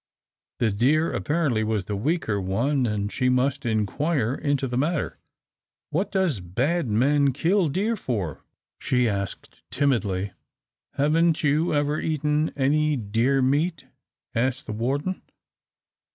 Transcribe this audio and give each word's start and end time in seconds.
The 0.57 0.71
deer 0.71 1.13
apparently 1.13 1.63
was 1.63 1.85
the 1.85 1.95
weaker 1.95 2.41
one, 2.41 2.87
and 2.87 3.11
she 3.11 3.29
must 3.29 3.67
inquire 3.67 4.33
into 4.33 4.67
the 4.67 4.75
matter. 4.75 5.19
"What 5.91 6.11
does 6.11 6.39
bad 6.39 6.87
men 6.89 7.33
kill 7.33 7.69
deer 7.69 7.95
for?" 7.95 8.43
she 8.79 9.07
asked, 9.07 9.61
timidly. 9.69 10.31
"Haven't 10.95 11.43
you 11.43 11.75
ever 11.75 11.99
eaten 12.01 12.51
any 12.57 12.97
deer 12.97 13.43
meat?" 13.43 13.85
asked 14.33 14.65
the 14.65 14.73
warden. 14.73 15.21